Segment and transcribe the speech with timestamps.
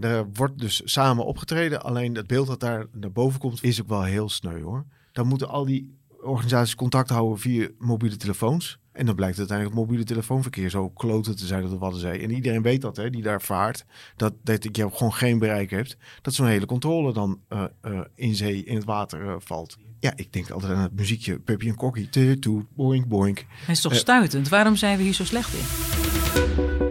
[0.00, 1.82] Er wordt dus samen opgetreden.
[1.82, 4.84] Alleen het beeld dat daar naar boven komt is ook wel heel sneu hoor.
[5.12, 8.78] Dan moeten al die organisaties contact houden via mobiele telefoons.
[8.92, 12.18] En dan blijkt uiteindelijk het mobiele telefoonverkeer zo kloten te zijn dat de Waddenzee.
[12.18, 13.84] En iedereen weet dat, hè, die daar vaart.
[14.16, 15.96] Dat, dat je gewoon geen bereik hebt.
[16.22, 19.76] Dat zo'n hele controle dan uh, uh, in zee, in het water uh, valt.
[20.00, 22.38] Ja, ik denk altijd aan het muziekje Peppy en Kokkie.
[22.38, 23.38] Toet, boink, boink.
[23.38, 24.48] Het is toch stuitend?
[24.48, 26.87] Waarom zijn we hier zo slecht in?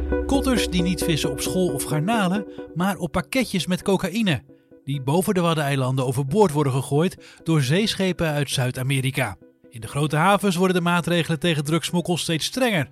[0.48, 2.46] Kotters die niet vissen op school of garnalen,
[2.76, 4.44] maar op pakketjes met cocaïne.
[4.84, 9.38] Die boven de Waddeneilanden overboord worden gegooid door zeeschepen uit Zuid-Amerika.
[9.70, 12.90] In de grote havens worden de maatregelen tegen drugsmokkel steeds strenger.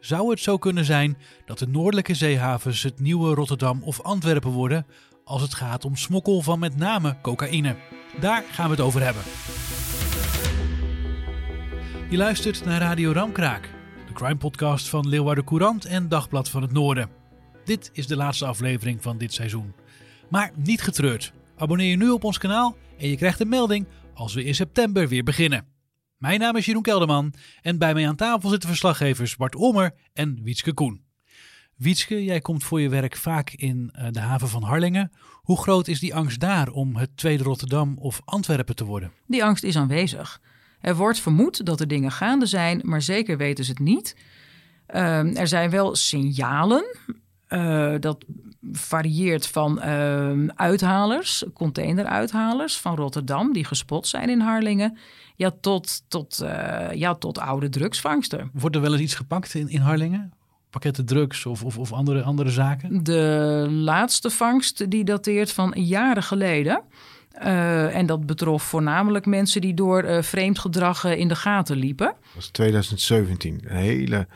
[0.00, 4.86] Zou het zo kunnen zijn dat de noordelijke zeehavens het nieuwe Rotterdam of Antwerpen worden
[5.24, 7.76] als het gaat om smokkel van met name cocaïne?
[8.20, 9.22] Daar gaan we het over hebben.
[12.10, 13.70] Je luistert naar Radio Ramkraak,
[14.16, 17.08] crime podcast van Leeuwarden Courant en Dagblad van het Noorden.
[17.64, 19.74] Dit is de laatste aflevering van dit seizoen.
[20.30, 21.32] Maar niet getreurd.
[21.56, 25.08] Abonneer je nu op ons kanaal en je krijgt een melding als we in september
[25.08, 25.66] weer beginnen.
[26.18, 30.42] Mijn naam is Jeroen Kelderman en bij mij aan tafel zitten verslaggevers Bart Ommer en
[30.42, 31.04] Wietske Koen.
[31.74, 35.12] Wietske, jij komt voor je werk vaak in uh, de haven van Harlingen.
[35.42, 39.12] Hoe groot is die angst daar om het tweede Rotterdam of Antwerpen te worden?
[39.26, 40.40] Die angst is aanwezig.
[40.86, 44.16] Er wordt vermoed dat er dingen gaande zijn, maar zeker weten ze het niet.
[44.94, 46.84] Uh, er zijn wel signalen.
[47.48, 48.24] Uh, dat
[48.72, 54.98] varieert van uh, uithalers, containeruithalers van Rotterdam, die gespot zijn in Harlingen.
[55.36, 58.50] Ja, tot, tot, uh, ja, tot oude drugsvangsten.
[58.52, 60.32] Wordt er wel eens iets gepakt in, in Harlingen?
[60.70, 63.04] Pakketten drugs of, of, of andere, andere zaken?
[63.04, 66.82] De laatste vangst die dateert van jaren geleden.
[67.42, 71.76] Uh, en dat betrof voornamelijk mensen die door uh, vreemd gedrag uh, in de gaten
[71.76, 72.06] liepen.
[72.06, 73.60] Dat was 2017.
[73.64, 74.26] Een hele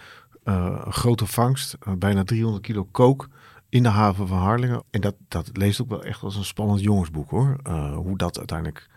[0.88, 3.28] grote vangst, bijna 300 kilo kook
[3.68, 4.82] in de haven van Harlingen.
[4.90, 7.56] En dat, dat leest ook wel echt als een spannend jongensboek hoor.
[7.94, 8.88] hoe dat uiteindelijk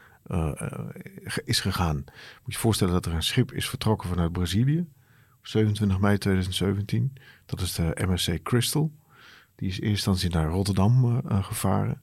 [1.43, 1.95] is gegaan.
[1.95, 2.05] Moet
[2.45, 4.85] je je voorstellen dat er een schip is vertrokken vanuit Brazilië.
[5.41, 7.13] 27 mei 2017.
[7.45, 8.91] Dat is de MSC Crystal.
[9.55, 12.01] Die is eerst instantie naar Rotterdam gevaren.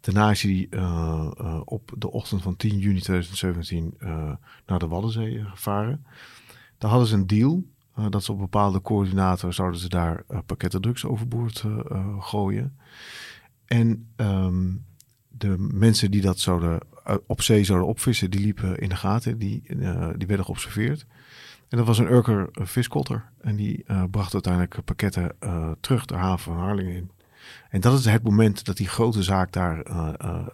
[0.00, 4.32] Daarna is hij uh, uh, op de ochtend van 10 juni 2017 uh,
[4.66, 6.04] naar de Waddenzee gevaren.
[6.78, 7.64] Daar hadden ze een deal.
[8.10, 11.64] dat ze op bepaalde coördinaten zouden ze daar pakketten drugs overboord
[12.18, 12.78] gooien.
[13.64, 14.84] En um,
[15.28, 16.80] de mensen die dat zouden
[17.26, 19.38] op zee zouden opvissen, die liepen in de gaten.
[19.38, 19.62] Die,
[20.16, 21.06] die werden geobserveerd.
[21.68, 23.30] En dat was een Urker viskotter.
[23.40, 25.36] En die bracht uiteindelijk pakketten
[25.80, 27.10] terug de haven van Harlingen in.
[27.70, 30.46] En dat is het moment dat die grote zaak daar uh, uh,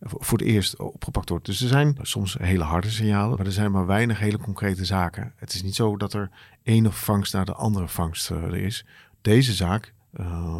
[0.00, 1.46] voor het eerst opgepakt wordt.
[1.46, 5.32] Dus er zijn soms hele harde signalen, maar er zijn maar weinig hele concrete zaken.
[5.36, 6.30] Het is niet zo dat er
[6.62, 8.86] ene vangst naar de andere vangst er is.
[9.20, 9.92] Deze zaak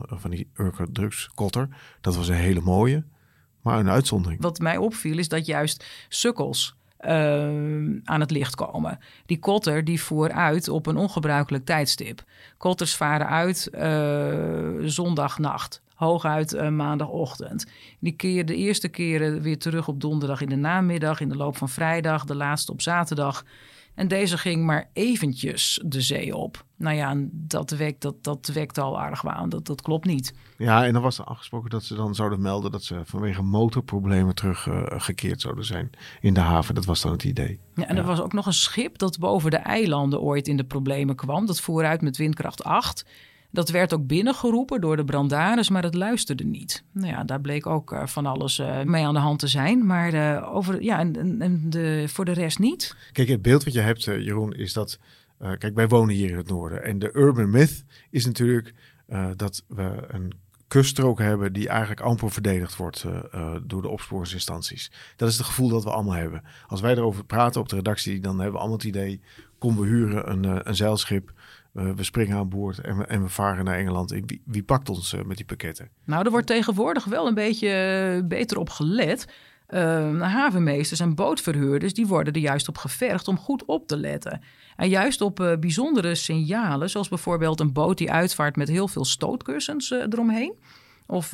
[0.06, 1.68] van die Urker drugskotter,
[2.00, 3.04] dat was een hele mooie,
[3.62, 4.42] maar een uitzondering.
[4.42, 6.76] Wat mij opviel is dat juist sukkels
[8.04, 8.98] aan het licht komen.
[9.26, 12.22] Die kotter die voer uit op een ongebruikelijk tijdstip.
[12.56, 17.66] Kotters varen uit uh, zondagnacht, hooguit uh, maandagochtend.
[17.98, 21.56] Die keer de eerste keren weer terug op donderdag in de namiddag, in de loop
[21.56, 23.44] van vrijdag, de laatste op zaterdag.
[23.94, 26.64] En deze ging maar eventjes de zee op.
[26.76, 29.49] Nou ja, dat wekt, dat, dat wekt al aardig waan.
[29.49, 30.35] Dat, dat klopt niet.
[30.58, 34.35] Ja, en dan was er afgesproken dat ze dan zouden melden dat ze vanwege motorproblemen
[34.35, 36.75] teruggekeerd uh, zouden zijn in de haven.
[36.75, 37.61] Dat was dan het idee.
[37.75, 38.00] Ja, en ja.
[38.00, 41.47] er was ook nog een schip dat boven de eilanden ooit in de problemen kwam.
[41.47, 43.05] Dat voer uit met windkracht 8.
[43.54, 46.84] Dat werd ook binnengeroepen door de brandaris, maar het luisterde niet.
[46.92, 49.86] Nou ja, daar bleek ook uh, van alles uh, mee aan de hand te zijn.
[49.86, 52.96] Maar uh, over, ja, en, en de, voor de rest niet.
[53.12, 54.98] Kijk, het beeld wat je hebt, Jeroen, is dat...
[55.38, 56.84] kijk, wij wonen hier in het noorden.
[56.84, 58.74] En de urban myth is natuurlijk
[59.36, 60.32] dat we een
[60.68, 63.04] kuststrook hebben die eigenlijk amper verdedigd wordt
[63.62, 64.92] door de opsporingsinstanties.
[65.16, 66.42] Dat is het gevoel dat we allemaal hebben.
[66.66, 69.20] Als wij erover praten op de redactie, dan hebben we allemaal het idee,
[69.58, 71.32] kom we huren een, een zeilschip
[71.75, 74.11] we springen aan boord en we, en we varen naar Engeland.
[74.11, 75.88] Wie, wie pakt ons uh, met die pakketten?
[76.05, 79.29] Nou, er wordt tegenwoordig wel een beetje uh, beter op gelet.
[79.69, 84.41] Uh, havenmeesters en bootverhuurders die worden er juist op gevergd om goed op te letten.
[84.76, 89.91] En juist op bijzondere signalen, zoals bijvoorbeeld een boot die uitvaart met heel veel stootkussens
[89.91, 90.55] eromheen.
[91.06, 91.32] Of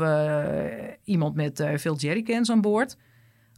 [1.04, 2.96] iemand met veel jerrycans aan boord.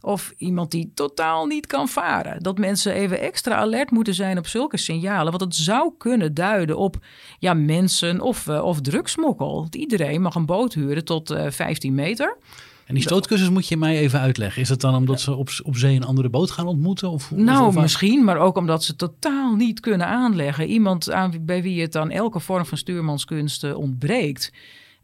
[0.05, 2.43] Of iemand die totaal niet kan varen.
[2.43, 5.31] Dat mensen even extra alert moeten zijn op zulke signalen.
[5.31, 6.97] Want het zou kunnen duiden op
[7.39, 9.67] ja, mensen of, uh, of drugsmokkel.
[9.71, 12.37] Iedereen mag een boot huren tot uh, eh, 15 meter.
[12.85, 14.61] En die stootkussens moet je mij even uitleggen.
[14.61, 17.09] Is dat dan omdat ze op, op zee een andere boot gaan ontmoeten?
[17.09, 20.67] Of, nou, misschien, maar ook omdat ze totaal niet kunnen aanleggen.
[20.67, 24.51] Iemand aan, bij wie het dan elke vorm van stuurmanskunsten ontbreekt.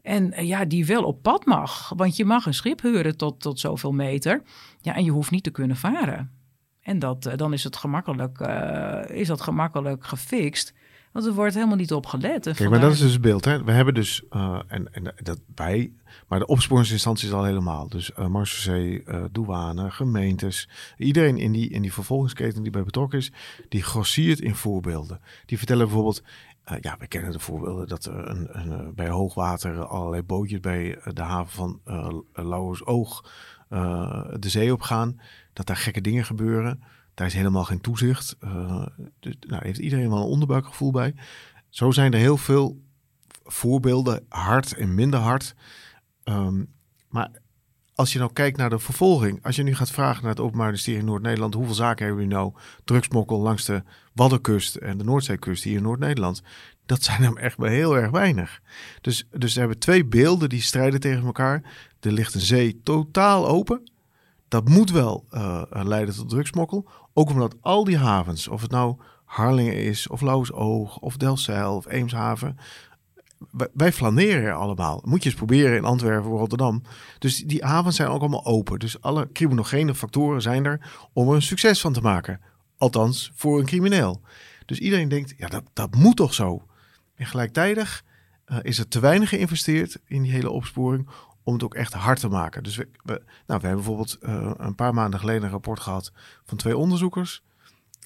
[0.02, 1.92] En eh, ja, die wel op pad mag.
[1.96, 4.42] Want je mag een schip huren tot, tot zoveel meter.
[4.80, 6.30] Ja, en je hoeft niet te kunnen varen.
[6.80, 10.74] En dat, eh, dan is het gemakkelijk, uh, is dat gemakkelijk gefixt.
[11.12, 12.42] Want er wordt helemaal niet op gelet.
[12.42, 13.44] Kijk, maar dat is dus het beeld.
[13.44, 13.64] Hè?
[13.64, 15.92] We hebben dus, en, en dat wij,
[16.28, 17.88] maar de opsporingsinstanties al helemaal.
[17.88, 20.68] Dus uh, Marseillais, uh, douane, gemeentes.
[20.96, 23.32] Iedereen in die, in die vervolgingsketen die bij betrokken is,
[23.68, 25.20] die grossiert in voorbeelden.
[25.46, 26.22] Die vertellen bijvoorbeeld,
[26.70, 30.60] uh, ja, we kennen de voorbeelden dat er een, een, eh, bij hoogwater allerlei bootjes
[30.60, 31.80] bij eh, de haven van
[32.36, 33.30] uh, Oog
[34.38, 35.20] de zee op gaan.
[35.52, 36.82] Dat daar gekke dingen gebeuren.
[37.14, 38.36] Daar is helemaal geen toezicht.
[39.20, 41.14] dus, nou, heeft iedereen wel een onderbuikgevoel bij.
[41.68, 42.82] Zo zijn er heel veel
[43.44, 45.54] voorbeelden, hard en minder hard.
[46.24, 46.72] Um,
[47.08, 47.30] maar
[48.00, 50.66] als je nou kijkt naar de vervolging, als je nu gaat vragen naar het Openbaar
[50.66, 52.52] Ministerie in Noord-Nederland, hoeveel zaken hebben we nou
[52.84, 53.82] drugsmokkel langs de
[54.14, 56.42] Waddenkust en de Noordzeekust hier in Noord-Nederland?
[56.86, 58.60] Dat zijn hem echt bij heel erg weinig.
[59.00, 61.62] Dus, dus we hebben twee beelden die strijden tegen elkaar.
[62.00, 63.90] Er ligt een zee totaal open.
[64.48, 66.88] Dat moet wel uh, leiden tot drugsmokkel.
[67.12, 71.86] Ook omdat al die havens, of het nou Harlingen is, of Lauwersoog, of Delfzijl, of
[71.86, 72.58] Eemshaven,
[73.72, 75.02] wij flaneren er allemaal.
[75.04, 76.82] Moet je eens proberen in Antwerpen of Rotterdam.
[77.18, 78.78] Dus die havens zijn ook allemaal open.
[78.78, 82.40] Dus alle criminogene factoren zijn er om er een succes van te maken.
[82.76, 84.20] Althans, voor een crimineel.
[84.66, 86.62] Dus iedereen denkt, ja, dat, dat moet toch zo?
[87.14, 88.04] En gelijktijdig
[88.46, 91.08] uh, is er te weinig geïnvesteerd in die hele opsporing
[91.42, 92.62] om het ook echt hard te maken.
[92.62, 96.12] Dus we, nou, we hebben bijvoorbeeld uh, een paar maanden geleden een rapport gehad
[96.44, 97.42] van twee onderzoekers.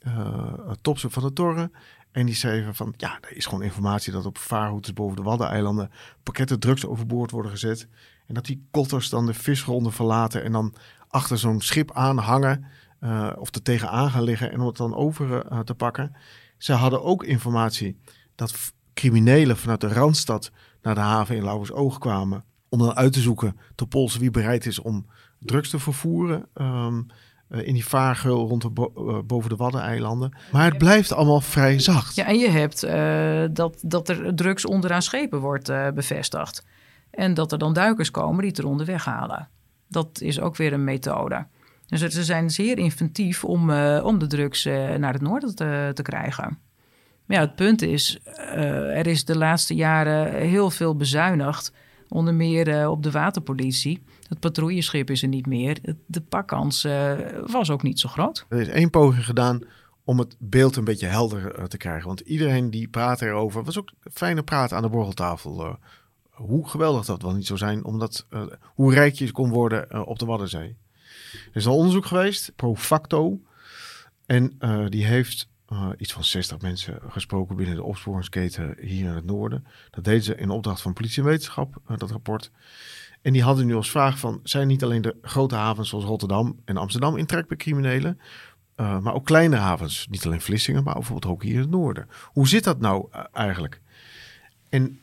[0.06, 0.52] Uh,
[0.94, 1.70] van de Torre
[2.14, 5.90] en die schreven van, ja, er is gewoon informatie dat op vaarroutes boven de Waddeneilanden
[6.22, 7.88] pakketten drugs overboord worden gezet.
[8.26, 10.74] En dat die kotters dan de visgronden verlaten en dan
[11.08, 12.64] achter zo'n schip aanhangen
[13.00, 16.16] uh, of er tegenaan gaan liggen en om het dan over uh, te pakken.
[16.58, 17.98] Ze hadden ook informatie
[18.34, 20.50] dat criminelen vanuit de Randstad
[20.82, 24.66] naar de haven in Lauwersoog kwamen om dan uit te zoeken te polsen wie bereid
[24.66, 25.06] is om
[25.38, 26.48] drugs te vervoeren.
[26.54, 27.16] Um, eh,
[27.62, 30.36] in die vaargeul rond de eh, boven de Waddeneilanden.
[30.52, 32.14] Maar het blijft allemaal vrij zacht.
[32.14, 36.64] Ja, en je hebt uh, dat, dat er drugs onderaan schepen wordt bevestigd.
[37.10, 39.48] En dat er dan duikers komen die het eronder weghalen.
[39.88, 41.46] Dat is ook weer een methode.
[41.86, 43.70] Dus ze zijn zeer inventief om,
[44.00, 44.64] om de drugs
[44.98, 46.58] naar het noorden te, te krijgen.
[47.26, 48.18] Maar ja, het punt is,
[48.54, 51.72] er is de laatste jaren heel veel bezuinigd.
[52.08, 54.02] Onder meer op de waterpolitie.
[54.28, 55.78] Het patrouilleschip is er niet meer.
[56.06, 57.12] De pakkans uh,
[57.46, 58.46] was ook niet zo groot.
[58.48, 59.60] Er is één poging gedaan
[60.04, 62.06] om het beeld een beetje helder eh, te krijgen.
[62.06, 65.66] Want iedereen die praat erover, was ook fijne praat aan de borreltafel.
[65.66, 65.74] Uh,
[66.30, 68.26] hoe geweldig dat wel niet zou zijn, omdat
[68.62, 70.76] hoe rijk je kon worden op de Waddenzee.
[71.32, 73.40] Er is een onderzoek geweest, pro facto.
[74.26, 75.48] En die heeft
[75.96, 79.66] iets van 60 mensen gesproken binnen de opsporingsketen hier in het noorden.
[79.90, 82.50] Dat deden ze in opdracht van politie en wetenschap, dat rapport.
[83.24, 86.60] En die hadden nu als vraag van, zijn niet alleen de grote havens zoals Rotterdam
[86.64, 88.20] en Amsterdam in trek bij criminelen,
[88.76, 92.08] uh, maar ook kleine havens, niet alleen Vlissingen, maar bijvoorbeeld ook hier in het noorden.
[92.24, 93.80] Hoe zit dat nou uh, eigenlijk?
[94.68, 95.00] En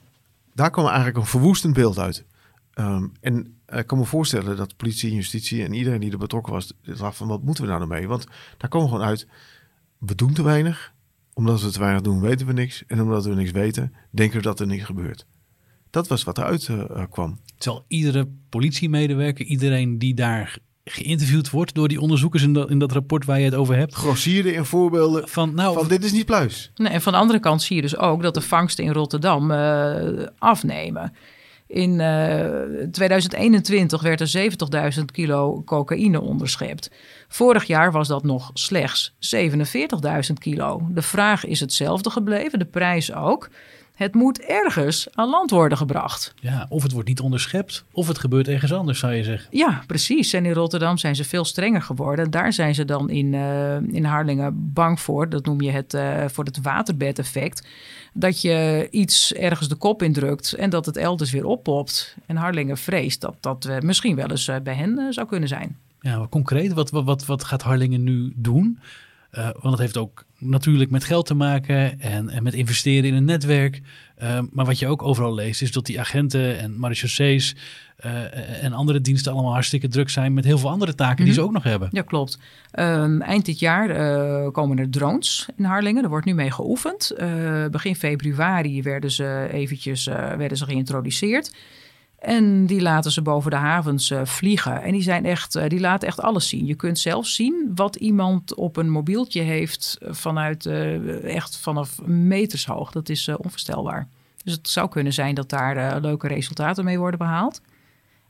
[0.53, 2.25] daar kwam eigenlijk een verwoestend beeld uit.
[2.73, 6.53] Um, en ik kan me voorstellen dat politie en justitie en iedereen die er betrokken
[6.53, 8.07] was, dacht van wat moeten we nou ermee?
[8.07, 9.27] Want daar kwam gewoon uit,
[9.97, 10.93] we doen te weinig.
[11.33, 12.83] Omdat we te weinig doen, weten we niks.
[12.87, 15.25] En omdat we niks weten, denken we dat er niks gebeurt.
[15.91, 17.39] Dat was wat eruit uh, kwam.
[17.57, 22.91] Terwijl iedere politiemedewerker, iedereen die daar geïnterviewd wordt door die onderzoekers in dat, in dat
[22.91, 23.93] rapport waar je het over hebt.
[23.93, 26.71] Grossierde in voorbeelden van, nou, van dit is niet pluis.
[26.75, 29.51] Nee, en van de andere kant zie je dus ook dat de vangsten in Rotterdam
[29.51, 31.13] uh, afnemen.
[31.67, 34.51] In uh, 2021 werd er
[34.97, 36.91] 70.000 kilo cocaïne onderschept.
[37.27, 40.87] Vorig jaar was dat nog slechts 47.000 kilo.
[40.89, 43.49] De vraag is hetzelfde gebleven, de prijs ook.
[44.01, 46.33] Het moet ergens aan land worden gebracht.
[46.39, 49.57] Ja, of het wordt niet onderschept, of het gebeurt ergens anders, zou je zeggen.
[49.57, 50.33] Ja, precies.
[50.33, 52.31] En in Rotterdam zijn ze veel strenger geworden.
[52.31, 55.29] Daar zijn ze dan in, uh, in Harlingen bang voor.
[55.29, 57.67] Dat noem je het uh, voor het waterbedeffect.
[58.13, 62.15] Dat je iets ergens de kop indrukt en dat het elders weer oppopt.
[62.25, 65.77] En Harlingen vreest dat dat uh, misschien wel eens bij hen zou kunnen zijn.
[65.99, 68.79] Ja, concreet, wat, wat, wat gaat Harlingen nu doen?
[69.37, 73.15] Uh, want het heeft ook natuurlijk met geld te maken en, en met investeren in
[73.15, 73.81] een netwerk.
[74.23, 77.55] Uh, maar wat je ook overal leest, is dat die agenten en marechaussees
[78.05, 81.41] uh, en andere diensten allemaal hartstikke druk zijn met heel veel andere taken die ze
[81.41, 81.89] ook nog hebben.
[81.91, 82.39] Ja, klopt.
[82.79, 83.87] Um, eind dit jaar
[84.51, 86.03] komen er drones in Harlingen.
[86.03, 87.13] Er wordt nu mee geoefend.
[87.71, 90.05] begin februari werden ze eventjes
[90.37, 91.51] werden ze geïntroduceerd.
[92.21, 94.81] En die laten ze boven de havens uh, vliegen.
[94.81, 96.65] En die, zijn echt, uh, die laten echt alles zien.
[96.65, 102.65] Je kunt zelfs zien wat iemand op een mobieltje heeft vanuit uh, echt vanaf meters
[102.65, 102.91] hoog.
[102.91, 104.07] Dat is onvoorstelbaar.
[104.43, 107.61] Dus het zou kunnen zijn dat daar leuke resultaten mee worden behaald.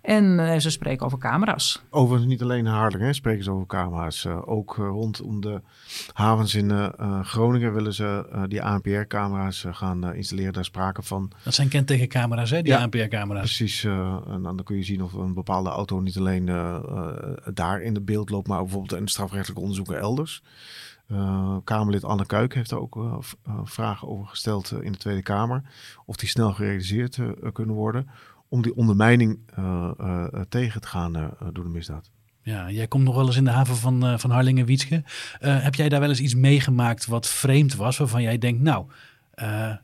[0.02, 1.82] En uh, ze spreken over camera's.
[1.90, 4.24] Overigens niet alleen in Harlingen spreken ze over camera's.
[4.24, 5.62] Uh, ook uh, rondom de
[6.14, 6.94] havens in
[7.24, 10.54] Groningen willen ze die ANPR-camera's gaan installeren.
[10.54, 11.32] Daar sprake van.
[11.44, 12.62] Dat zijn kentekencamera's, hè?
[12.62, 13.56] Die ja, ANPR-camera's.
[13.56, 13.84] Precies.
[13.84, 16.46] en dan kun je zien of een bepaalde auto niet alleen
[17.54, 20.44] daar in het beeld loopt, maar bijvoorbeeld in strafrechtelijke onderzoeken elders.
[21.64, 23.24] Kamerlid Anne Kuik heeft daar ook
[23.64, 25.62] vragen over gesteld in de Tweede Kamer.
[26.06, 27.20] Of die snel gerealiseerd
[27.54, 28.10] kunnen worden
[28.52, 32.10] om die ondermijning uh, uh, tegen te gaan uh, door de misdaad.
[32.44, 35.04] Ja, jij komt nog wel eens in de haven van, van Harlingen-Wietske.
[35.40, 38.86] heb jij daar wel eens iets meegemaakt wat vreemd was, waarvan jij denkt, nou,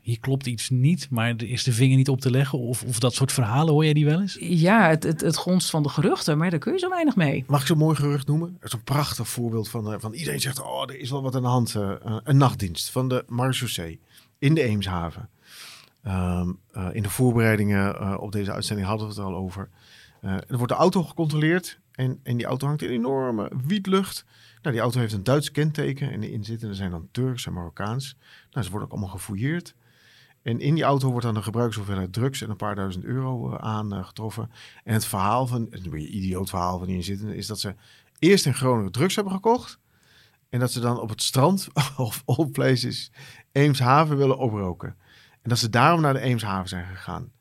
[0.00, 2.58] hier klopt iets niet, maar er is de vinger niet op te leggen?
[2.58, 4.36] Of, of dat soort verhalen, hoor jij die wel eens?
[4.40, 7.44] Ja, het, het, het gonst van de geruchten, maar daar kun je zo weinig mee.
[7.46, 8.56] Mag ik zo'n mooi gerucht noemen?
[8.60, 11.42] Het is een prachtig voorbeeld van, van iedereen zegt, oh, er is wel wat aan
[11.42, 11.74] de hand.
[12.24, 13.96] een nachtdienst van de Marseillais
[14.38, 15.28] in de Eemshaven.
[16.06, 19.68] Um, uh, in de voorbereidingen uh, op deze uitzending hadden we het al over.
[20.22, 24.24] Uh, er wordt de auto gecontroleerd en, en die auto hangt in enorme wietlucht.
[24.62, 28.16] Nou, die auto heeft een Duits kenteken en de inzittenden zijn dan Turks en Marokkaans.
[28.50, 29.74] Nou, ze worden ook allemaal gefouilleerd.
[30.42, 34.50] En in die auto wordt dan een gebruikshoeveelheid drugs en een paar duizend euro aangetroffen.
[34.84, 37.74] En het verhaal van, het een idioot verhaal van die inzittenden, is dat ze
[38.18, 39.78] eerst in Groningen drugs hebben gekocht.
[40.48, 43.10] En dat ze dan op het strand, of all places,
[43.52, 44.96] Eemshaven willen oproken.
[45.48, 47.32] En dat ze daarom naar de Eemshaven zijn gegaan.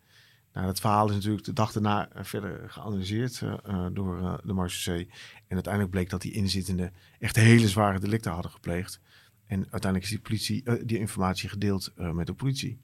[0.53, 4.53] Nou, dat verhaal is natuurlijk de dag daarna eh, verder geanalyseerd uh, door uh, de
[4.53, 5.07] Marseillais.
[5.47, 8.99] En uiteindelijk bleek dat die inzittenden echt hele zware delicten hadden gepleegd.
[9.47, 12.79] En uiteindelijk is die, politie, die informatie gedeeld met de politie.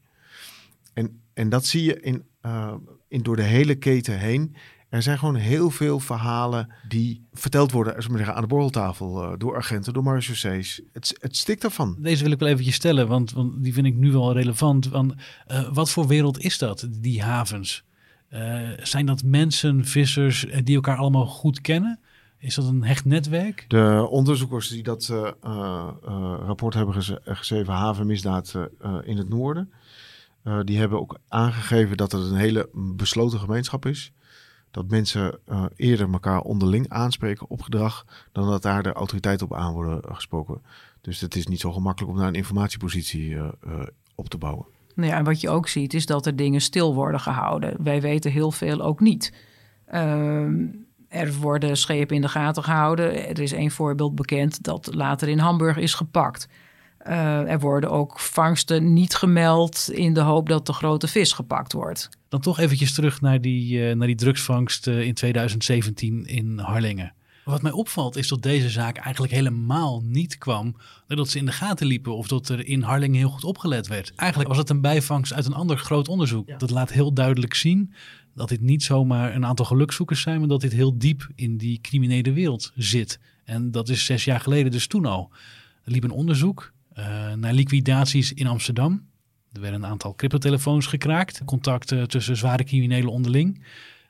[0.93, 2.25] En, en dat zie je in,
[3.07, 4.55] in door de hele keten heen.
[4.93, 9.23] Er zijn gewoon heel veel verhalen die verteld worden als we zeggen, aan de borreltafel
[9.23, 10.81] uh, door agenten, door marechaussees.
[10.91, 11.95] Het, het stikt ervan.
[11.99, 14.87] Deze wil ik wel eventjes stellen, want, want die vind ik nu wel relevant.
[14.87, 15.13] Want,
[15.47, 17.83] uh, wat voor wereld is dat, die havens?
[18.29, 21.99] Uh, zijn dat mensen, vissers, die elkaar allemaal goed kennen?
[22.37, 23.65] Is dat een hecht netwerk?
[23.67, 25.13] De onderzoekers die dat
[26.45, 28.53] rapport hebben geschreven, havenmisdaad
[29.03, 29.71] in het noorden,
[30.63, 34.13] die hebben ook aangegeven dat het een hele besloten gemeenschap is
[34.73, 39.53] dat mensen uh, eerder elkaar onderling aanspreken op gedrag dan dat daar de autoriteiten op
[39.53, 40.61] aan worden gesproken.
[41.01, 43.47] Dus het is niet zo gemakkelijk om daar een informatiepositie uh,
[44.15, 44.65] op te bouwen.
[44.95, 47.83] Nou ja, en wat je ook ziet is dat er dingen stil worden gehouden.
[47.83, 49.33] Wij weten heel veel ook niet.
[49.85, 50.65] Ehm,
[51.07, 53.27] er worden schepen in de gaten gehouden.
[53.27, 56.47] Er is één voorbeeld bekend dat later in Hamburg is gepakt.
[57.07, 61.73] Uh, er worden ook vangsten niet gemeld in de hoop dat de grote vis gepakt
[61.73, 62.09] wordt.
[62.29, 67.13] Dan toch eventjes terug naar die, uh, naar die drugsvangst uh, in 2017 in Harlingen.
[67.45, 70.75] Wat mij opvalt is dat deze zaak eigenlijk helemaal niet kwam
[71.07, 74.13] doordat ze in de gaten liepen of dat er in Harlingen heel goed opgelet werd.
[74.15, 76.47] Eigenlijk was het een bijvangst uit een ander groot onderzoek.
[76.47, 76.57] Ja.
[76.57, 77.93] Dat laat heel duidelijk zien
[78.35, 81.79] dat dit niet zomaar een aantal gelukzoekers zijn, maar dat dit heel diep in die
[81.81, 83.19] criminele wereld zit.
[83.43, 85.31] En dat is zes jaar geleden dus toen al.
[85.83, 89.05] Er liep een onderzoek uh, naar liquidaties in Amsterdam.
[89.51, 93.63] Er werden een aantal cryptotelefoons gekraakt, contacten tussen zware criminelen onderling.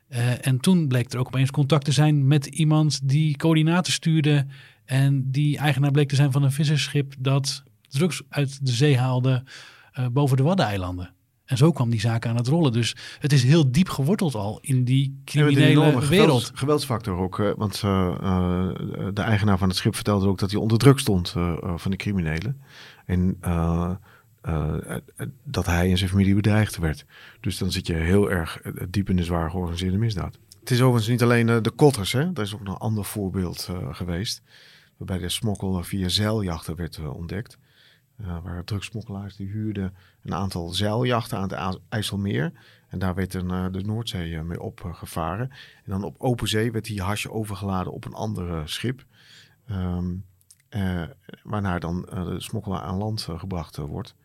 [0.09, 4.45] Uh, en toen bleek er ook opeens contact te zijn met iemand die coördinaten stuurde
[4.85, 9.43] en die eigenaar bleek te zijn van een vissersschip dat drugs uit de zee haalde
[9.99, 11.13] uh, boven de Waddeneilanden.
[11.45, 12.71] En zo kwam die zaak aan het rollen.
[12.71, 16.03] Dus het is heel diep geworteld al in die criminele wereld.
[16.03, 17.53] Gewelds, geweldsfactor ook.
[17.57, 18.69] Want uh, uh,
[19.13, 21.97] de eigenaar van het schip vertelde ook dat hij onder druk stond uh, van de
[21.97, 22.61] criminelen.
[23.05, 23.37] En
[25.43, 27.05] dat hij en zijn familie bedreigd werd.
[27.39, 30.37] Dus dan zit je heel erg diep in de zwaar georganiseerde misdaad.
[30.59, 32.11] Het is overigens niet alleen de kotters.
[32.11, 32.33] Hè?
[32.33, 34.41] Dat is ook nog een ander voorbeeld geweest.
[34.97, 37.57] Waarbij de smokkel via zeiljachten werd ontdekt.
[38.23, 42.51] Uh, waar drugsmokkelaars die huurden een aantal zeiljachten aan het IJsselmeer.
[42.87, 45.49] En daar werd een, uh, de Noordzee mee opgevaren.
[45.49, 49.05] en dan op open zee werd die hasje overgeladen op een ander schip.
[49.71, 50.25] Um,
[51.43, 54.15] waarna dan de smokkelaar aan land gebracht wordt.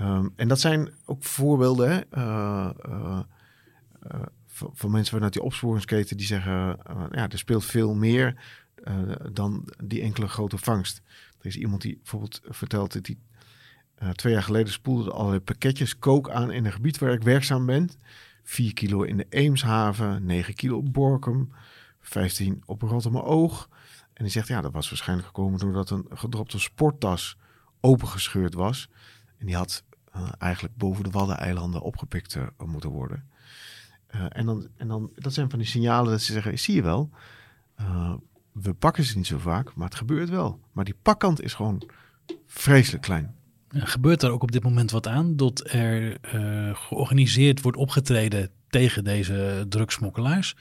[0.00, 2.04] Um, en dat zijn ook voorbeelden
[4.72, 6.78] van mensen vanuit die opsporingsketen die zeggen:
[7.10, 8.34] ja, er speelt veel meer
[9.32, 11.02] dan die enkele grote vangst.
[11.44, 13.16] Er is iemand die bijvoorbeeld vertelt dat hij
[14.02, 17.66] uh, twee jaar geleden spoelde allerlei pakketjes kook aan in een gebied waar ik werkzaam
[17.66, 17.90] ben.
[18.42, 21.52] 4 kilo in de Eemshaven, 9 kilo op Borkum,
[22.00, 23.68] 15 op Rotterdam Oog.
[24.12, 27.36] En hij zegt, ja, dat was waarschijnlijk gekomen doordat een gedropte sporttas
[27.80, 28.88] opengescheurd was.
[29.38, 29.84] En die had
[30.16, 33.28] uh, eigenlijk boven de Waddeneilanden opgepikt uh, moeten worden.
[34.28, 37.10] En, dan, en dan, dat zijn van die signalen dat ze zeggen, zie je wel,
[38.62, 40.60] we pakken ze niet zo vaak, maar het gebeurt wel.
[40.72, 41.82] Maar die pakkant is gewoon
[42.46, 43.34] vreselijk klein.
[43.68, 49.04] Gebeurt er ook op dit moment wat aan dat er uh, georganiseerd wordt opgetreden tegen
[49.04, 50.56] deze drugsmokkelaars?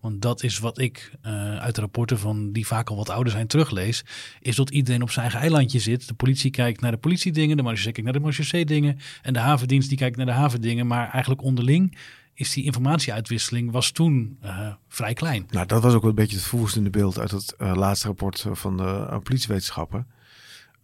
[0.00, 3.46] Want dat is wat ik uh, uit rapporten van die vaak al wat ouder zijn
[3.46, 4.04] teruglees.
[4.40, 6.08] Is dat iedereen op zijn eigen eilandje zit.
[6.08, 8.98] De politie kijkt naar de politiedingen, de marechaussee kijkt naar de marechaussee-dingen.
[9.22, 10.86] En de havendienst die kijkt naar de havendingen.
[10.86, 11.96] Maar eigenlijk onderling
[12.38, 15.46] is die informatieuitwisseling was toen uh, vrij klein.
[15.50, 18.46] Nou, dat was ook wel een beetje het voerstende beeld uit het uh, laatste rapport
[18.52, 20.06] van de politiewetenschappen.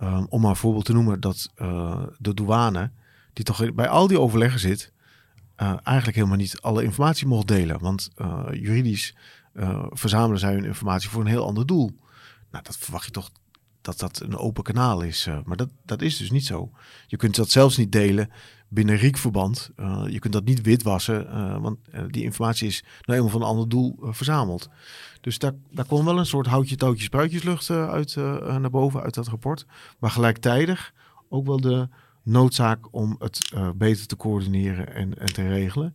[0.02, 1.50] Um, om maar een voorbeeld te noemen dat
[2.18, 2.90] de douane,
[3.32, 4.92] die toch bij al die overleggen zit,
[5.56, 7.80] eigenlijk helemaal niet alle informatie mocht delen.
[7.80, 8.10] Want
[8.50, 9.16] juridisch
[9.90, 11.98] verzamelen zij hun informatie voor een heel ander doel.
[12.50, 13.30] Nou, dat verwacht je toch
[13.80, 15.28] dat dat een open kanaal is.
[15.44, 16.70] maar dat, dat is dus niet zo.
[17.06, 18.30] Je kunt dat zelfs niet delen
[18.72, 19.70] binnen RIEK-verband.
[19.76, 23.40] Uh, je kunt dat niet witwassen, uh, want uh, die informatie is nou helemaal van
[23.40, 24.68] een ander doel verzameld.
[25.20, 29.28] Dus daar, daar kwam wel een soort houtje, touwtje, spruitjeslucht uit naar boven uit dat
[29.28, 29.66] rapport.
[29.98, 30.92] Maar gelijktijdig
[31.28, 31.88] ook wel de
[32.22, 35.94] noodzaak om het beter te coördineren en, en te regelen.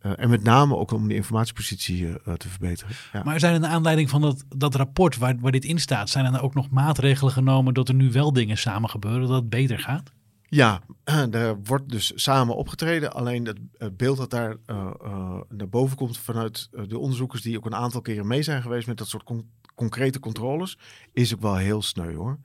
[0.00, 2.94] en met name ook om de informatiepositie te verbeteren.
[3.12, 3.22] Ja.
[3.24, 6.34] Maar zijn er naar aanleiding van dat, dat rapport waar, waar dit in staat, zijn
[6.34, 9.78] er ook nog maatregelen genomen dat er nu wel dingen samen gebeuren, dat het beter
[9.78, 10.12] gaat?
[10.48, 10.80] Ja,
[11.30, 13.12] er wordt dus samen opgetreden.
[13.12, 17.56] Alleen het, beeld dat daar uh, uh, naar boven komt vanuit uh, de onderzoekers die
[17.56, 20.78] ook een aantal keren mee zijn geweest met dat soort con concrete controles,
[21.12, 22.38] is ook wel heel sneu hoor.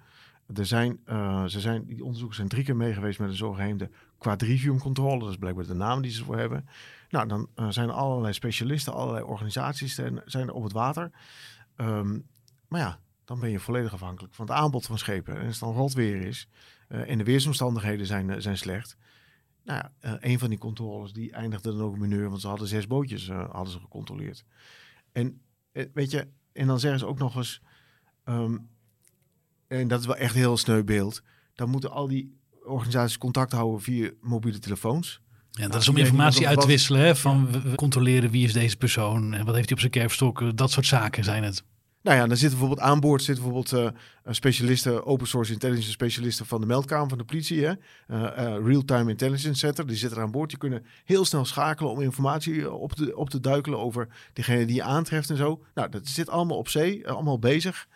[0.53, 0.99] Er zijn,
[1.49, 5.19] ze zijn, die onderzoekers zijn drie keer mee geweest met een zogehemde quadrivium-controle.
[5.19, 6.67] Dat is blijkbaar de naam die ze voor hebben.
[7.09, 11.11] Nou, dan zijn er allerlei specialisten, allerlei organisaties zijn, zijn er op het water.
[11.77, 12.25] Um,
[12.67, 15.35] maar ja, dan ben je volledig afhankelijk van het aanbod van schepen.
[15.35, 16.47] En als het dan rot weer is,
[16.91, 18.97] en de weersomstandigheden zijn, eh, zijn slecht.
[19.63, 22.67] Nou ja, uh, een van die controles die eindigde dan ook mineur, want ze hadden
[22.67, 24.43] zes bootjes hadden ze gecontroleerd.
[25.11, 25.41] En
[25.93, 27.61] weet je, en dan zeggen ze ook nog eens,
[28.25, 28.69] um,
[29.67, 31.21] en dat is wel echt een heel sneu beeld,
[31.55, 35.21] dan moeten al die organisaties contact houden via mobiele telefoons.
[35.51, 39.45] Ja, dat is om informatie uitwisselen, hè, van we controleren wie is deze persoon en
[39.45, 41.63] wat heeft hij op zijn kerfstok, dat soort zaken zijn het.
[42.01, 46.45] Nou ja, dan zitten bijvoorbeeld aan boord zitten bijvoorbeeld uh, specialisten, open source intelligence specialisten
[46.45, 47.75] van de meldkamer van de politie, uh,
[48.63, 50.49] real-time intelligence center, die zitten er aan boord.
[50.49, 54.75] Die kunnen heel snel schakelen om informatie op te, op te duikelen over degene die
[54.75, 55.63] je aantreft en zo.
[55.73, 57.87] Nou, dat zit allemaal op zee, allemaal bezig.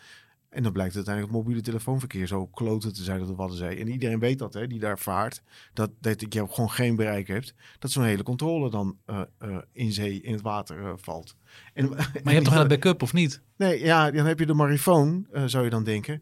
[0.49, 3.79] En dan blijkt uiteindelijk het mobiele telefoonverkeer zo kloten te zijn dat de Waddenzee.
[3.79, 5.41] En iedereen weet dat, hè, die daar vaart,
[5.73, 7.53] dat, dat je gewoon geen bereik hebt.
[7.79, 8.97] Dat zo'n hele controle dan
[9.71, 11.35] in zee, in het water valt.
[11.73, 13.41] En, maar je hebt toch wel een backup, of niet?
[13.57, 16.21] Nee, ja, dan heb je de marifoon, zou je dan denken.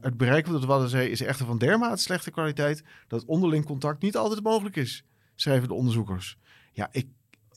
[0.00, 2.82] het bereik van de Waddenzee is echter van dermate slechte kwaliteit...
[3.08, 6.38] dat onderling contact niet altijd mogelijk is, schrijven de onderzoekers.
[6.72, 7.06] Ja, ik...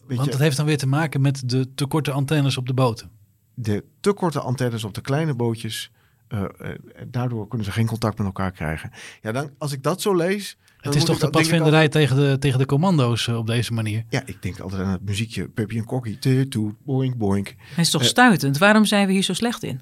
[0.08, 3.12] Weet Want dat heeft dan weer te maken met de tekorte antennes op de boten
[3.56, 5.92] de te korte antennes op de kleine bootjes.
[6.30, 6.70] Uh, uh,
[7.08, 8.92] daardoor kunnen ze geen contact met elkaar krijgen.
[9.22, 10.58] Ja, dan, als ik dat zo lees.
[10.86, 14.04] Het is toch de padvinderij tegen, de, tegen de commando's uh, op deze manier?
[14.10, 16.48] Ja, ik denk altijd aan het muziekje Peppy en Kokkie.
[16.48, 17.48] Toet, boink, boink.
[17.48, 18.58] Het is toch stuitend?
[18.58, 19.82] Waarom zijn we hier zo slecht in?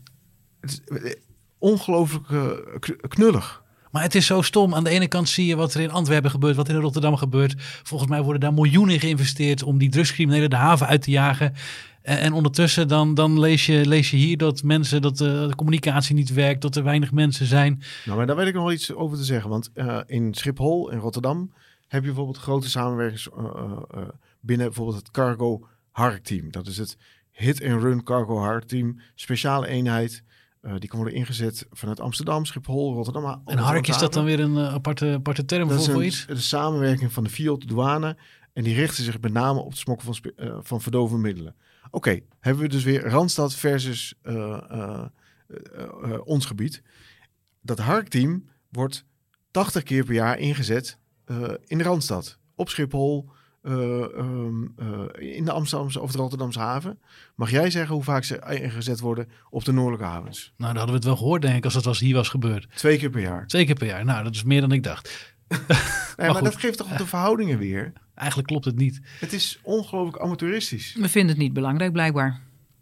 [0.62, 1.16] Het is
[1.58, 2.28] ongelooflijk
[3.08, 3.63] knullig.
[3.94, 4.76] Maar het is zo stom.
[4.76, 7.54] Aan de ene kant zie je wat er in Antwerpen gebeurt, wat in Rotterdam gebeurt.
[7.58, 11.54] Volgens mij worden daar miljoenen geïnvesteerd om die drugscriminelen de haven uit te jagen.
[12.02, 15.56] En, en, ondertussen dan, dan lees, je, lees je hier dat mensen, dat de, de,
[15.56, 17.84] communicatie niet werkt, dat er weinig mensen zijn.
[18.06, 19.50] Nou, maar daar weet ik nog wel iets over te zeggen.
[19.50, 21.54] Want uh, in Schiphol, in Rotterdam,
[21.88, 23.30] heb je bijvoorbeeld grote samenwerkings
[24.40, 26.52] binnen bijvoorbeeld het Cargo Hark Team.
[26.52, 26.98] Dat is het
[27.32, 30.24] Hit and Run Cargo Hark Team, speciale eenheid.
[30.78, 33.42] Die kan worden ingezet vanuit Amsterdam, Schiphol, Rotterdam.
[33.46, 36.26] En Hark is dat dan weer een aparte, aparte term dat voor, voor iets?
[36.26, 38.18] De samenwerking van de FIOD, de douane.
[38.54, 40.32] En die richten zich met name op het smokkelen van,
[40.64, 41.56] van verdovende middelen.
[41.92, 46.82] Oké, hebben we dus weer Randstad versus uh, uh, ons gebied.
[47.62, 49.06] Dat harkteam wordt
[49.52, 52.38] 80 keer per jaar ingezet eh, in de Randstad.
[52.56, 53.30] Op Schiphol,
[53.64, 57.00] eh, ehm, eh, in de Amsterdamse of de Rotterdamse haven.
[57.36, 60.54] Mag jij zeggen hoe vaak ze ingezet worden op de noordelijke havens?
[60.58, 62.68] Nou, dan hadden we het wel gehoord, denk ik, als dat was, hier was gebeurd.
[62.76, 63.48] Twee keer per jaar.
[63.48, 64.06] Twee keer per jaar.
[64.06, 65.36] Nou, dat is meer dan ik dacht.
[66.18, 67.94] Nee, maar, dat geeft toch de verhoudingen weer?
[68.16, 69.02] Eigenlijk klopt het niet.
[69.20, 70.96] Het is ongelooflijk amateuristisch.
[71.00, 72.42] We vinden het niet belangrijk, blijkbaar.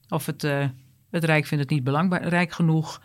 [0.09, 0.65] Of het, eh,
[1.09, 3.01] het Rijk vindt het niet belangrijk genoeg.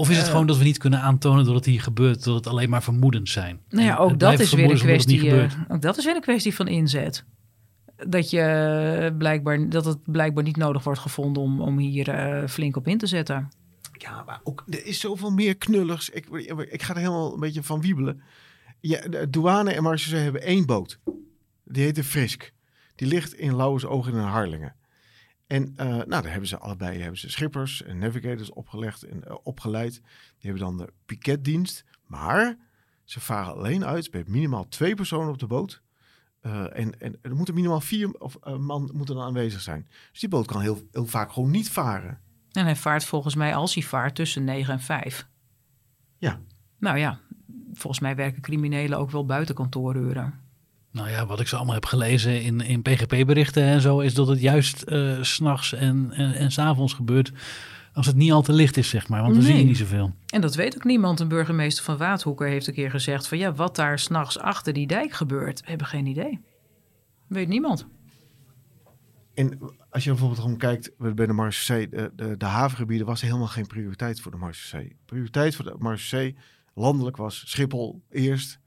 [0.00, 2.46] Of is het gewoon dat we niet kunnen aantonen dat het hier gebeurt, dat het
[2.46, 3.60] alleen maar vermoedens zijn?
[3.68, 6.20] Nou ja, En ook dat, is weer een kwestie, eh, ook dat is weer een
[6.20, 7.24] kwestie van inzet.
[7.96, 12.76] Dat, je blijkbaar, dat het blijkbaar niet nodig wordt gevonden om, om hier eh, flink
[12.76, 13.48] op in te zetten.
[13.92, 16.10] Ja, maar ook, er is zoveel meer knulligs.
[16.10, 16.26] Ik,
[16.70, 18.22] ik ga er helemaal een beetje van wiebelen.
[18.80, 20.98] Ja, de douane en marechaussee hebben één boot.
[21.64, 22.52] Die heet de Frisk.
[22.94, 24.74] Die ligt in Lauwersoog in Harlingen.
[25.50, 29.36] En eh, nou, daar hebben ze allebei hebben ze schippers en navigators opgelegd en eh,
[29.42, 29.92] opgeleid.
[30.38, 31.84] Die hebben dan de piketdienst.
[32.06, 32.56] Maar
[33.04, 35.82] ze varen alleen uit met minimaal twee personen op de boot.
[36.40, 39.88] Eh, en, en er moeten minimaal vier of, man moeten dan aanwezig zijn.
[40.10, 42.20] Dus die boot kan heel, heel vaak gewoon niet varen.
[42.52, 45.28] En hij vaart volgens mij, als hij vaart, tussen 9 en 5.
[46.18, 46.40] Ja.
[46.78, 47.20] Nou ja,
[47.72, 50.40] volgens mij werken criminelen ook wel buiten kantooruren.
[50.92, 54.28] Nou ja, wat ik zo allemaal heb gelezen in, in PGP-berichten en zo, is dat
[54.28, 57.32] het juist eh, s s'nachts en, en, en s'avonds gebeurt.
[57.92, 59.22] Als het niet al te licht is, zeg maar.
[59.22, 60.14] Want dan zie je niet zoveel.
[60.26, 61.20] En dat weet ook niemand.
[61.20, 64.86] Een burgemeester van Waadhoeker heeft een keer gezegd van ja, wat daar s'nachts achter die
[64.86, 66.40] dijk gebeurt, we hebben geen idee.
[67.26, 67.86] Weet niemand.
[69.34, 69.58] En
[69.90, 73.66] als je bijvoorbeeld gewoon kijkt bij de marechaussee, de, de, de havengebieden was helemaal geen
[73.66, 74.96] prioriteit voor de marechaussee.
[75.04, 76.36] Prioriteit voor de marechaussee
[76.74, 78.59] landelijk was Schiphol eerst,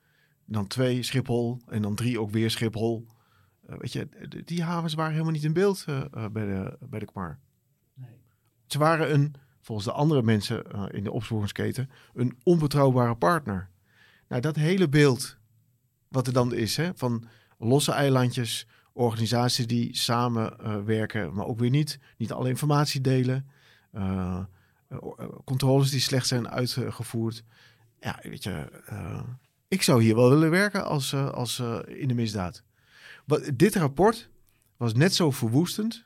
[0.46, 3.08] dan twee Schiphol en dan drie ook weer Schiphol.
[3.66, 4.08] Eh, weet je,
[4.46, 7.40] die havens waren helemaal niet in beeld eh, eh, bij, de, bij de KMAR.
[8.66, 13.70] Ze waren een, volgens de andere mensen in de opsporingsketen, een onbetrouwbare partner.
[14.28, 15.38] Nou, dat hele beeld
[16.08, 17.28] wat er dan is, hè, van
[17.58, 22.00] losse eilandjes, organisaties die samenwerken, werken, maar ook weer niet.
[22.18, 23.48] Niet alle informatie delen.
[25.44, 27.44] controles die slecht zijn uitgevoerd.
[28.00, 28.84] Ja, weet je,
[29.74, 32.64] ik zou hier wel willen werken als, eh, als eh, in de misdaad.
[33.54, 34.30] Dit rapport
[34.78, 36.06] was net zo verwoestend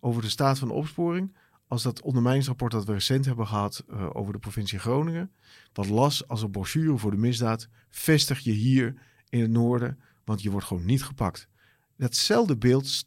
[0.00, 4.10] over de staat van de opsporing als dat ondermijningsrapport dat we recent hebben gehad eh,
[4.12, 5.30] over de provincie Groningen.
[5.72, 7.68] Wat las als een brochure voor de misdaad.
[7.90, 8.94] Vestig je hier
[9.28, 11.48] in het noorden, want je wordt gewoon niet gepakt.
[11.96, 13.06] Datzelfde beeld st-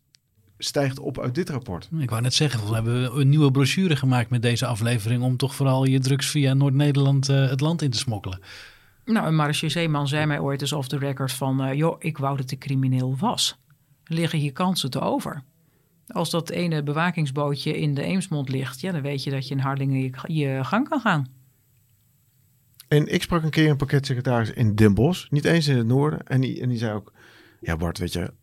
[0.58, 1.89] stijgt op uit dit rapport.
[1.99, 5.56] Ik wou net zeggen, we hebben een nieuwe brochure gemaakt met deze aflevering om toch
[5.56, 8.39] vooral je drugs via Noord-Nederland het land in te smokkelen.
[9.12, 11.63] Nou, een marechausseeman zei mij ooit eens off the record van...
[11.63, 13.60] eh, joh, ik wou dat ik crimineel was.
[14.04, 15.43] Liggen hier kansen te over?
[16.08, 18.82] Als dat ene bewakingsbootje in de Eemsmond ligt...
[18.82, 21.28] ja, dan weet je dat je in Harlingen je, je gang kan gaan.
[22.88, 26.28] En ik sprak een keer een pakketsecretaris in Den Bosch, niet eens in het noorden.
[26.28, 27.13] En die, en die zei ook,
[27.60, 28.34] ja Bart, weet je,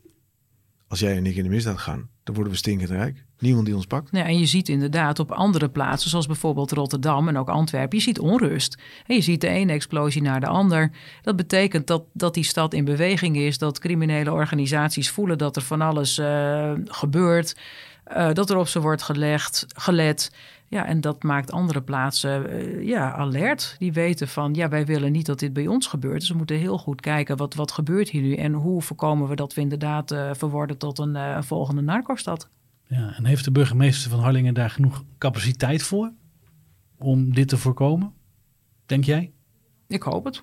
[0.89, 3.25] als jij en ik in de misdaad gaan, dan worden we stinkend rijk.
[3.39, 4.11] Niemand die ons pakt.
[4.11, 8.19] En je ziet inderdaad op andere plaatsen, zoals bijvoorbeeld Rotterdam en ook Antwerpen, je ziet
[8.19, 8.79] onrust.
[9.07, 10.91] En je ziet de ene explosie naar de ander.
[11.23, 15.63] Dat betekent dat, dat die stad in beweging is, dat criminele organisaties voelen dat er
[15.63, 17.57] van alles eh, gebeurt,
[18.05, 20.31] eh, dat er op ze wordt gelegd, gelet.
[20.71, 23.77] Ja, en dat maakt andere plaatsen eh, ja, alert.
[23.79, 26.21] Die weten van, ja, wij willen niet dat dit bij ons gebeurt.
[26.21, 28.35] Dus we moeten heel goed kijken, wat, wat gebeurt hier nu?
[28.35, 32.49] En hoe voorkomen we dat we inderdaad eh, verworden tot een eh, volgende narcostad?
[32.87, 36.13] Ja, en heeft de burgemeester van Harlingen daar genoeg capaciteit voor
[36.99, 38.13] om dit te voorkomen?
[38.87, 39.33] Denk jij?
[39.87, 40.43] Ik hoop het.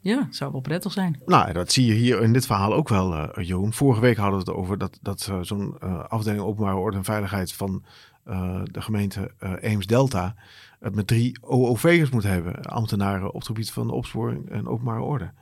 [0.00, 1.20] Ja, het zou wel prettig zijn.
[1.26, 3.72] Nou, dat zie je hier in dit verhaal ook wel, eh Jeroen.
[3.72, 7.52] Vorige week hadden we het over dat, dat zo'n eh, afdeling openbare orde en veiligheid
[7.52, 7.82] van
[8.28, 10.34] eh, de gemeente eh, Eems-Delta
[10.80, 12.62] het met drie OOV'ers moet hebben.
[12.62, 15.32] Ambtenaren op het gebied van opsporing en openbare orde.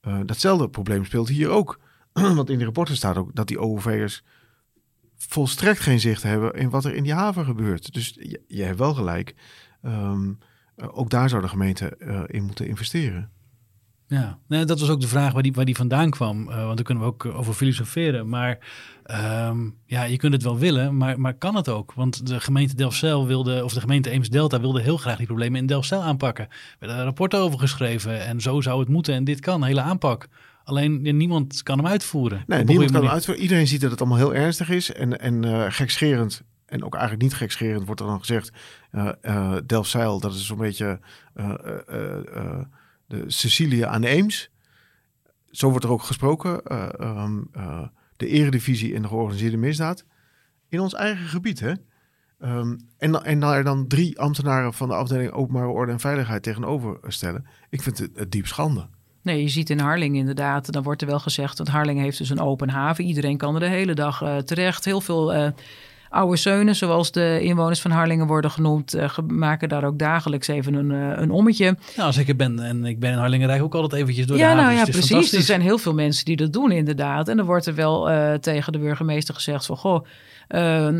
[0.00, 1.80] Eh, datzelfde probleem speelt hier ook.
[2.12, 4.24] Want in de rapporten staat ook dat die OOV'ers
[5.16, 7.92] volstrekt geen zicht hebben in wat er in die haven gebeurt.
[7.92, 9.34] Dus je, hebt wel gelijk.
[9.82, 10.32] Ehm,
[10.76, 13.30] eh, ook daar zou de gemeente in moeten investeren.
[14.08, 16.50] Ja, nee, dat was ook de vraag waar die, waar die vandaan kwam.
[16.50, 18.28] Eh, want daar kunnen we ook over filosoferen.
[18.28, 18.58] Maar
[19.04, 21.92] ehm, ja, je kunt het wel willen, maar, maar kan het ook?
[21.92, 25.66] Want de gemeente Delfzijl wilde, of de gemeente Eems-Delta wilde heel graag die problemen in
[25.66, 26.44] Delfzijl aanpakken.
[26.78, 30.28] Er werden rapporten over geschreven en zo zou het moeten en dit kan, hele aanpak.
[30.64, 32.42] Alleen ja, niemand kan hem uitvoeren.
[32.46, 33.14] Nee, niemand kan manier.
[33.14, 33.42] uitvoeren.
[33.42, 34.92] Iedereen ziet dat het allemaal heel ernstig is.
[34.92, 38.52] En, en eh, gekscherend, en ook eigenlijk niet gekscherend, wordt er dan gezegd...
[38.90, 41.00] eh eh Delfzijl, dat is zo'n beetje
[41.34, 42.60] eh, eh, eh, eh,
[43.08, 44.50] de Sicilië aan de Eems.
[45.50, 46.62] Zo wordt er ook gesproken.
[46.62, 50.04] eh, ehm, eh, de eredivisie en de georganiseerde misdaad.
[50.68, 51.72] In ons eigen gebied, hè?
[52.38, 56.98] Ehm, en, en daar dan drie ambtenaren van de afdeling Openbare Orde en Veiligheid tegenover
[57.02, 57.46] stellen.
[57.70, 58.88] Ik vind het, diep schande.
[59.22, 62.30] Nee, je ziet in Harlingen inderdaad, dan wordt er wel gezegd dat Harlingen heeft dus
[62.30, 63.04] een open haven.
[63.04, 64.84] Iedereen kan er de hele dag eh, terecht.
[64.84, 65.50] Heel veel eh,
[66.08, 70.74] oude zeunen, zoals de inwoners van Harlingen worden genoemd, eh, maken daar ook dagelijks even
[70.74, 71.64] een, eh, een ommetje.
[71.96, 74.42] Nou, als ik er ben en ik ben in Harlingen, ook altijd eventjes door de
[74.42, 74.64] ja, haven.
[74.64, 75.32] nou ja, dus precies.
[75.32, 77.28] Er zijn heel veel mensen die dat doen inderdaad.
[77.28, 79.76] En dan wordt er wel eh, tegen de burgemeester gezegd van...
[79.76, 80.04] goh,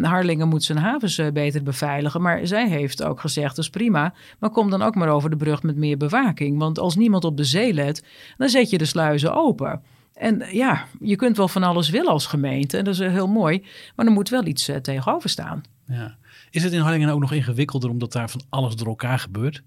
[0.02, 2.22] Harlingen moet zijn havens beter beveiligen.
[2.22, 4.14] Maar zij heeft ook gezegd, dat is prima.
[4.38, 6.58] Maar kom dan ook maar over de brug met meer bewaking.
[6.58, 8.04] Want als niemand op de zee let,
[8.36, 9.80] dan zet je de sluizen open.
[10.18, 12.76] En ja, je kunt wel van alles willen als gemeente.
[12.76, 13.64] En dat is eh, heel mooi.
[13.96, 15.62] Maar er moet wel iets eh, tegenover staan.
[15.86, 16.16] Ja.
[16.50, 19.62] Is het in Harlingen ook nog ingewikkelder omdat daar van alles door elkaar gebeurt?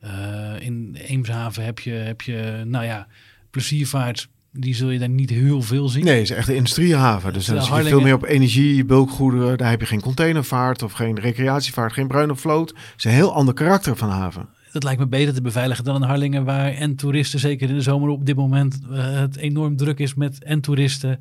[0.00, 0.10] Eh,
[0.58, 3.06] in Eemshaven heb je, heb je, nou ja,
[3.50, 4.28] pleziervaart.
[4.52, 6.04] Die zul je daar niet heel veel zien.
[6.04, 7.32] Nee, het is echt een industriehaven.
[7.32, 9.58] Dus dan zit je veel meer op energie, bulkgoederen.
[9.58, 12.68] Daar heb je geen containervaart of geen recreatievaart, geen bruine vloot.
[12.68, 14.48] Het is een heel ander karakter van haven.
[14.72, 17.80] Dat lijkt me beter te beveiligen dan in Harlingen, waar en toeristen, zeker in de
[17.80, 21.20] zomer op dit moment, eh, het enorm druk is met en toeristen.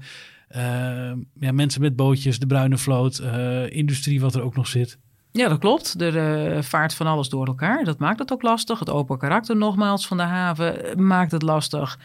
[0.50, 4.98] eh, ja, mensen met bootjes, de bruine vloot, eh, industrie wat er ook nog zit.
[5.32, 6.02] Ja, dat klopt.
[6.02, 7.84] Er vaart van alles door elkaar.
[7.84, 8.80] Dat maakt het ook lastig.
[8.80, 12.00] Het open karakter nogmaals van de haven maakt het lastig.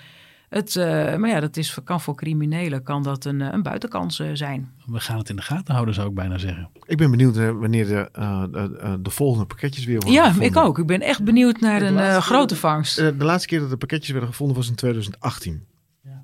[0.55, 4.19] Het, eh, maar ja, dat is, kan voor criminelen kan dat een, eh, een buitenkans
[4.19, 4.73] eh, zijn.
[4.87, 6.71] We gaan het in de gaten houden, zou ik bijna zeggen.
[6.87, 10.49] Ik ben benieuwd wanneer de, eh, de, de volgende pakketjes weer worden Ja, gevonden.
[10.49, 10.79] ik ook.
[10.79, 12.97] Ik ben echt benieuwd naar De een eh, grote vangst.
[12.97, 15.67] De laatste keer dat de pakketjes werden gevonden was in 2018.
[16.03, 16.23] Ja.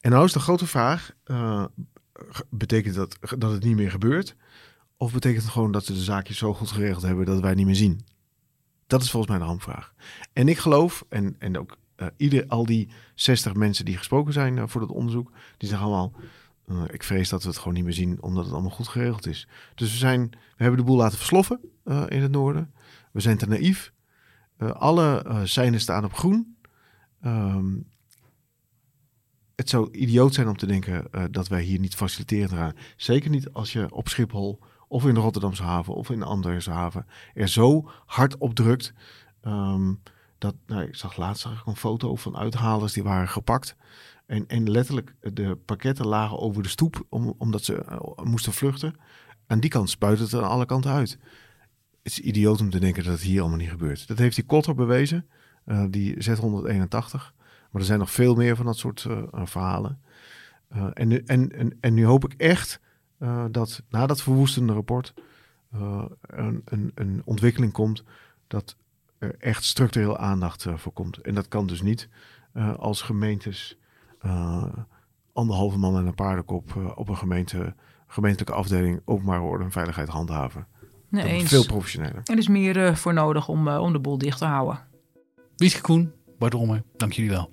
[0.00, 1.64] En nou is de grote vraag, eh,
[2.50, 4.36] betekent dat dat het niet meer gebeurt?
[4.96, 7.58] Of betekent het gewoon dat ze de zaakjes zo goed geregeld hebben dat wij het
[7.58, 8.00] niet meer zien?
[8.86, 9.92] Dat is volgens mij de hamvraag.
[10.32, 11.76] En ik geloof, en, en ook
[12.16, 16.12] ieder, al die 60 mensen die gesproken zijn eh, voor dat onderzoek, die zeggen allemaal,
[16.66, 19.26] eh, ik vrees dat we het gewoon niet meer zien omdat het allemaal goed geregeld
[19.26, 19.48] is.
[19.74, 22.72] Dus we, zijn, we hebben de boel laten versloffen eh, in het noorden.
[23.12, 23.92] We zijn te naïef.
[24.56, 26.56] Eh, alle eh seinen staan op groen.
[27.20, 27.74] Ehm,
[29.54, 32.74] het zou idioot zijn om te denken eh, dat wij hier niet faciliterend gaan.
[32.96, 36.70] Zeker niet als je op Schiphol of in de Rotterdamse haven of in de Anderse
[36.70, 38.92] haven er zo hard op drukt.
[39.40, 39.94] ehm,
[40.42, 43.76] dat, nou, ik zag laatst een foto van uithalers die waren gepakt.
[44.26, 48.94] En, en letterlijk de pakketten lagen over de stoep om, omdat ze eh, moesten vluchten.
[49.46, 51.18] Aan die kant spuit het aan alle kanten uit.
[52.02, 54.08] Het is idioot om te denken dat het hier allemaal niet gebeurt.
[54.08, 55.26] Dat heeft die Kotter bewezen,
[55.64, 57.32] eh, die Z181.
[57.70, 60.00] Maar er zijn nog veel meer van dat soort eh, verhalen.
[60.94, 62.80] En, en, en, nu hoop ik echt
[63.50, 65.14] dat na dat verwoestende rapport
[66.20, 68.04] een, een, een ontwikkeling komt
[68.46, 68.76] dat
[69.22, 71.16] er echt structureel aandacht eh, voor komt.
[71.16, 72.08] En dat kan dus niet
[72.52, 73.78] eh, als gemeentes
[74.20, 74.64] eh,
[75.32, 77.74] anderhalve man en een paardenkop eh, op een gemeente,
[78.06, 80.66] gemeentelijke afdeling openbare orde en veiligheid handhaven.
[81.08, 81.48] Nee, eens.
[81.48, 82.20] veel professioneler.
[82.24, 84.80] Er is meer eh, voor nodig om, eh, om de boel dicht te houden.
[85.56, 87.50] Wieske Koen, Bart Ommer, dank jullie wel.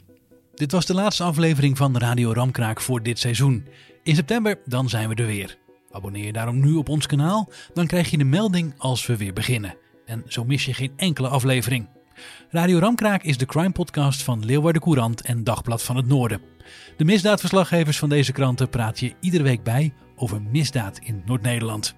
[0.54, 3.68] Dit was de laatste aflevering van Radio Ramkraak voor dit seizoen.
[4.04, 5.58] In september dan zijn we er weer.
[5.92, 9.34] Abonneer je daarom nu op ons kanaal, dan krijg je de melding als we weer
[9.34, 9.76] beginnen.
[10.10, 11.88] En zo mis je geen enkele aflevering.
[12.50, 16.42] Radio Ramkraak is de crime podcast van Leeuwarden Courant en Dagblad van het Noorden.
[16.98, 21.96] De misdaadverslaggevers van deze kranten praat je iedere week bij over misdaad in Noord-Nederland.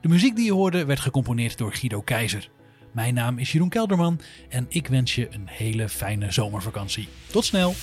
[0.00, 2.50] De muziek die je hoorde werd gecomponeerd door Guido Keizer.
[2.92, 7.08] Mijn naam is Jeroen Kelderman en ik wens je een hele fijne zomervakantie.
[7.30, 7.74] Tot snel!